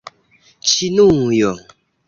Ĉinujo 0.71 1.53